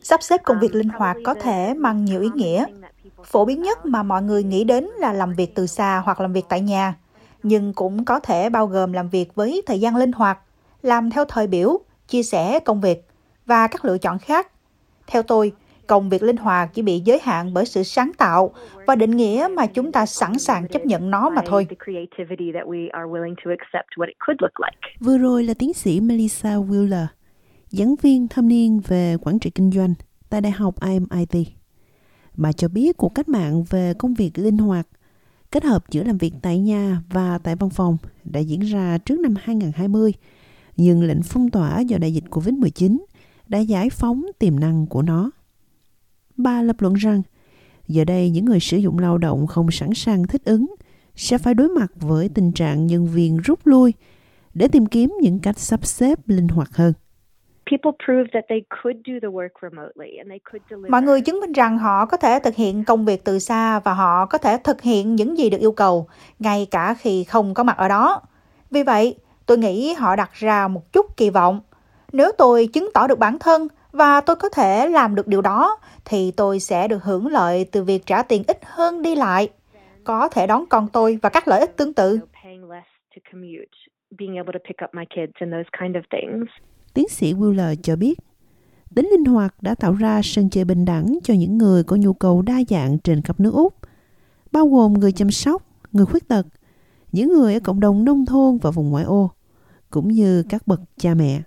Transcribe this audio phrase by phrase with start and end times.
[0.00, 2.64] Sắp xếp công việc linh hoạt có thể mang nhiều ý nghĩa.
[3.24, 6.32] Phổ biến nhất mà mọi người nghĩ đến là làm việc từ xa hoặc làm
[6.32, 6.94] việc tại nhà,
[7.42, 10.38] nhưng cũng có thể bao gồm làm việc với thời gian linh hoạt,
[10.82, 11.78] làm theo thời biểu,
[12.08, 13.04] chia sẻ công việc
[13.46, 14.48] và các lựa chọn khác.
[15.06, 15.52] Theo tôi,
[15.86, 18.50] công việc linh hoạt chỉ bị giới hạn bởi sự sáng tạo
[18.86, 21.66] và định nghĩa mà chúng ta sẵn sàng chấp nhận nó mà thôi.
[25.00, 27.06] Vừa rồi là tiến sĩ Melissa Wheeler,
[27.70, 29.94] giảng viên thâm niên về quản trị kinh doanh
[30.28, 31.48] tại Đại học IMIT.
[32.36, 34.88] Bà cho biết cuộc cách mạng về công việc linh hoạt
[35.50, 39.20] kết hợp giữa làm việc tại nhà và tại văn phòng đã diễn ra trước
[39.20, 40.12] năm 2020,
[40.76, 42.98] nhưng lệnh phong tỏa do đại dịch COVID-19
[43.48, 45.30] đã giải phóng tiềm năng của nó.
[46.36, 47.22] Bà lập luận rằng,
[47.88, 50.74] giờ đây những người sử dụng lao động không sẵn sàng thích ứng
[51.16, 53.92] sẽ phải đối mặt với tình trạng nhân viên rút lui
[54.54, 56.92] để tìm kiếm những cách sắp xếp linh hoạt hơn.
[60.90, 63.94] Mọi người chứng minh rằng họ có thể thực hiện công việc từ xa và
[63.94, 66.08] họ có thể thực hiện những gì được yêu cầu,
[66.38, 68.22] ngay cả khi không có mặt ở đó.
[68.70, 71.60] Vì vậy, tôi nghĩ họ đặt ra một chút kỳ vọng.
[72.12, 75.78] Nếu tôi chứng tỏ được bản thân và tôi có thể làm được điều đó,
[76.04, 79.48] thì tôi sẽ được hưởng lợi từ việc trả tiền ít hơn đi lại,
[80.04, 82.20] có thể đón con tôi và các lợi ích tương tự.
[86.96, 88.18] Tiến sĩ Wheeler cho biết,
[88.94, 92.12] tính linh hoạt đã tạo ra sân chơi bình đẳng cho những người có nhu
[92.12, 93.74] cầu đa dạng trên khắp nước Úc,
[94.52, 96.46] bao gồm người chăm sóc, người khuyết tật,
[97.12, 99.30] những người ở cộng đồng nông thôn và vùng ngoại ô,
[99.90, 101.42] cũng như các bậc cha mẹ.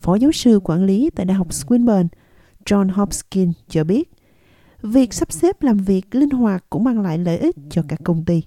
[0.00, 2.08] Phó giáo sư quản lý tại Đại học Swinburne,
[2.64, 4.12] John Hopkins cho biết,
[4.82, 8.24] việc sắp xếp làm việc linh hoạt cũng mang lại lợi ích cho các công
[8.24, 8.42] ty.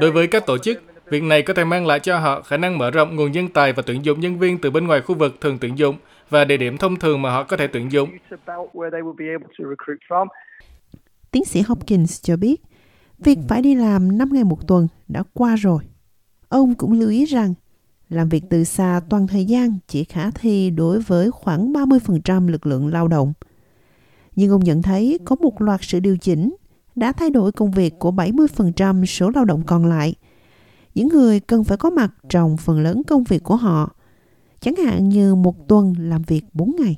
[0.00, 2.78] Đối với các tổ chức, việc này có thể mang lại cho họ khả năng
[2.78, 5.40] mở rộng nguồn nhân tài và tuyển dụng nhân viên từ bên ngoài khu vực
[5.40, 5.96] thường tuyển dụng
[6.30, 8.10] và địa điểm thông thường mà họ có thể tuyển dụng.
[11.30, 12.62] Tiến sĩ Hopkins cho biết,
[13.18, 15.82] việc phải đi làm 5 ngày một tuần đã qua rồi.
[16.48, 17.54] Ông cũng lưu ý rằng,
[18.08, 22.66] làm việc từ xa toàn thời gian chỉ khả thi đối với khoảng 30% lực
[22.66, 23.32] lượng lao động.
[24.36, 26.56] Nhưng ông nhận thấy có một loạt sự điều chỉnh
[26.96, 30.14] đã thay đổi công việc của 70% số lao động còn lại.
[30.94, 33.94] Những người cần phải có mặt trong phần lớn công việc của họ,
[34.60, 36.96] chẳng hạn như một tuần làm việc 4 ngày.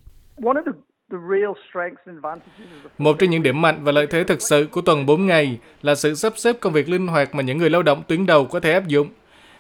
[2.99, 5.95] Một trong những điểm mạnh và lợi thế thực sự của tuần 4 ngày là
[5.95, 8.61] sự sắp xếp công việc linh hoạt mà những người lao động tuyến đầu có
[8.61, 9.09] thể áp dụng.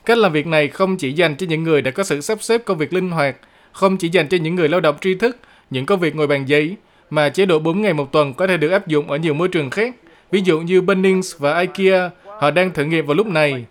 [0.04, 2.65] Cách làm việc này không chỉ dành cho những người đã có sự sắp xếp
[2.65, 3.37] công việc linh hoạt,
[3.72, 5.37] không chỉ dành cho những người lao động tri thức,
[5.71, 6.77] những công việc ngồi bàn giấy,
[7.10, 9.48] mà chế độ 4 ngày một tuần có thể được áp dụng ở nhiều môi
[9.48, 9.94] trường khác.
[10.31, 13.66] Ví dụ như Bunnings và IKEA, họ đang thử nghiệm vào lúc này.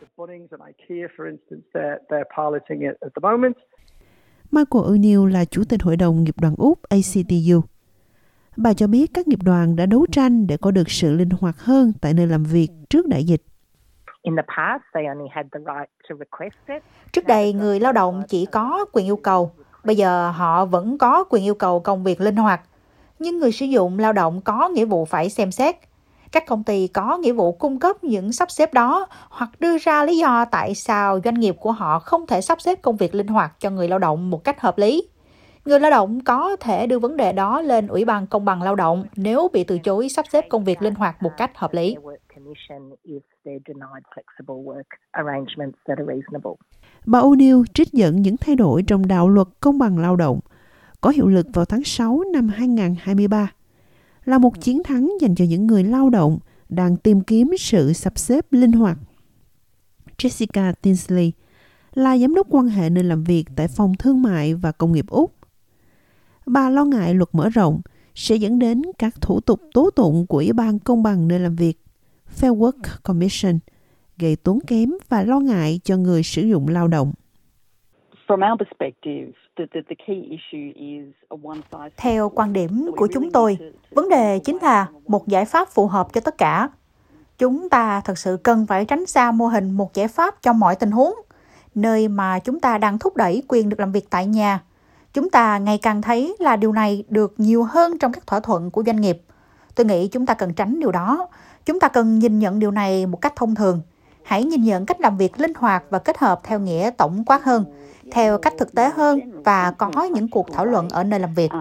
[4.52, 7.62] Michael O'Neill là Chủ tịch Hội đồng Nghiệp đoàn Úc ACTU.
[8.58, 11.60] Bà cho biết các nghiệp đoàn đã đấu tranh để có được sự linh hoạt
[11.60, 13.42] hơn tại nơi làm việc trước đại dịch.
[17.12, 19.52] Trước đây, người lao động chỉ có quyền yêu cầu.
[19.84, 22.62] Bây giờ họ vẫn có quyền yêu cầu công việc linh hoạt.
[23.20, 25.76] Nhưng người sử dụng lao động có nghĩa vụ phải xem xét.
[26.32, 30.06] Các công ty có nghĩa vụ cung cấp những sắp xếp đó hoặc đưa ra
[30.06, 33.28] lý do tại sao doanh nghiệp của họ không thể sắp xếp công việc linh
[33.28, 35.10] hoạt cho người lao động một cách hợp lý.
[35.66, 38.76] Người lao động có thể đưa vấn đề đó lên Ủy ban Công bằng Lao
[38.76, 41.96] động nếu bị từ chối sắp xếp công việc linh hoạt một cách hợp lý.
[47.06, 50.40] Bà O'Neill trích dẫn những thay đổi trong đạo luật công bằng lao động,
[51.02, 53.52] có hiệu lực vào tháng 6 năm 2023
[54.28, 56.40] là một chiến thắng dành cho những người lao động
[56.70, 58.98] đang tìm kiếm sự sắp xếp linh hoạt.
[60.18, 61.32] Jessica Tinsley
[61.94, 65.06] là giám đốc quan hệ nơi làm việc tại phòng thương mại và công nghiệp
[65.10, 65.36] Úc.
[66.46, 67.82] Bà lo ngại luật mở rộng
[68.16, 71.56] sẽ dẫn đến các thủ tục tố tụng của Ủy ban Công bằng nơi làm
[71.56, 71.84] việc,
[72.40, 73.60] Fair Work Commission,
[74.18, 77.14] gây tốn kém và lo ngại cho người sử dụng lao động.
[81.98, 83.58] Theo quan điểm của chúng tôi,
[83.92, 86.70] vấn đề chính là một giải pháp phù hợp cho tất cả.
[87.38, 90.76] Chúng ta thật sự cần phải tránh xa mô hình một giải pháp cho mọi
[90.76, 91.14] tình huống,
[91.76, 94.60] nơi mà chúng ta đang thúc đẩy quyền được làm việc tại nhà.
[95.14, 98.72] Chúng ta ngày càng thấy là điều này được nhiều hơn trong các thỏa thuận
[98.72, 99.22] của doanh nghiệp.
[99.76, 101.28] Tôi nghĩ chúng ta cần tránh điều đó.
[101.66, 103.82] Chúng ta cần nhìn nhận điều này một cách thông thường.
[104.24, 107.44] Hãy nhìn nhận cách làm việc linh hoạt và kết hợp theo nghĩa tổng quát
[107.44, 107.66] hơn
[108.12, 111.52] theo cách thực tế hơn và có những cuộc thảo luận ở nơi làm việc.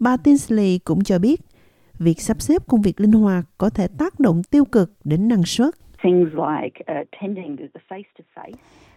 [0.00, 1.40] Bà Tinsley cũng cho biết,
[1.98, 5.42] việc sắp xếp công việc linh hoạt có thể tác động tiêu cực đến năng
[5.42, 5.74] suất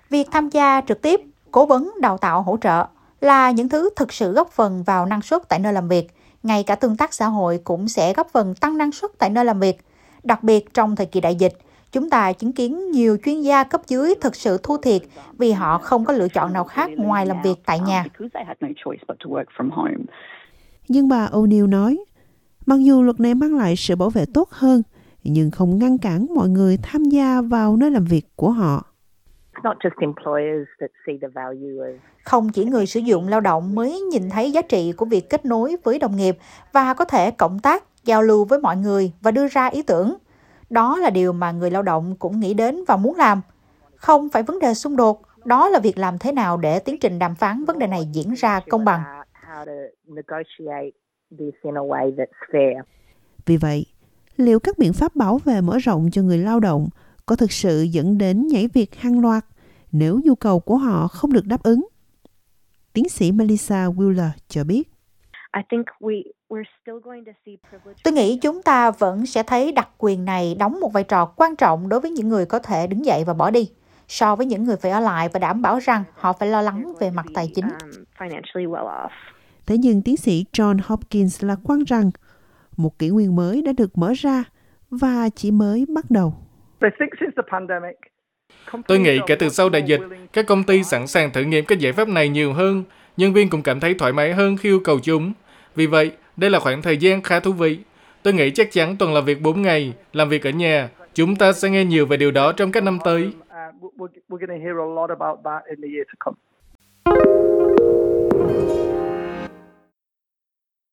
[0.10, 1.22] Việc tham gia trực tiếp,
[1.52, 2.88] cố vấn, đào tạo, hỗ trợ
[3.22, 6.08] là những thứ thực sự góp phần vào năng suất tại nơi làm việc.
[6.44, 9.46] Ngay cả tương tác xã hội cũng sẽ góp phần tăng năng suất tại nơi
[9.46, 9.78] làm việc.
[10.24, 11.54] Đặc biệt trong thời kỳ đại dịch,
[11.92, 15.02] chúng ta chứng kiến nhiều chuyên gia cấp dưới thực sự thua thiệt
[15.38, 18.06] vì họ không có lựa chọn nào khác ngoài làm việc tại nhà.
[20.88, 21.98] Nhưng bà O'Neill nói,
[22.66, 24.82] mặc dù luật này mang lại sự bảo vệ tốt hơn,
[25.24, 28.86] nhưng không ngăn cản mọi người tham gia vào nơi làm việc của họ.
[32.24, 35.46] Không chỉ người sử dụng lao động mới nhìn thấy giá trị của việc kết
[35.46, 36.38] nối với đồng nghiệp
[36.72, 40.18] và có thể cộng tác, giao lưu với mọi người và đưa ra ý tưởng.
[40.72, 43.42] Đó là điều mà người lao động cũng nghĩ đến và muốn làm.
[43.96, 47.20] Không phải vấn đề xung đột, đó là việc làm thế nào để tiến trình
[47.20, 49.04] đàm phán vấn đề này diễn ra công bằng.
[53.46, 53.86] Vì vậy,
[54.38, 56.88] liệu các biện pháp bảo vệ mở rộng cho người lao động
[57.26, 59.46] có thực sự dẫn đến nhảy việc hàng loạt
[59.92, 61.88] nếu nhu cầu của họ không được đáp ứng?
[62.94, 64.92] Tiến sĩ Melissa Wheeler cho biết.
[68.03, 71.56] Tôi nghĩ chúng ta vẫn sẽ thấy đặc quyền này đóng một vai trò quan
[71.56, 73.69] trọng đối với những người có thể đứng dậy và bỏ đi,
[74.07, 76.94] so với những người phải ở lại và đảm bảo rằng họ phải lo lắng
[77.00, 77.65] về mặt tài chính.
[77.65, 78.30] Um,
[79.65, 82.12] Thế nhưng tiến sĩ John Hopkins lạc quan rằng
[82.77, 84.44] một kỷ nguyên mới đã được mở ra
[84.89, 86.33] và chỉ mới bắt đầu.
[88.88, 90.01] Tôi nghĩ kể từ sau đại dịch,
[90.33, 92.83] các công ty sẵn sàng thử nghiệm các giải pháp này nhiều hơn.
[93.18, 95.33] Nhân viên cũng cảm thấy thoải mái hơn khi yêu cầu chúng.
[95.76, 97.80] Vì vậy, đây là khoảng thời gian khá thú vị.
[98.24, 100.90] Tôi nghĩ chắc chắn tuần làm việc 4 ngày, làm việc ở nhà.
[101.14, 103.32] Chúng ta sẽ nghe nhiều về điều đó trong các năm tới.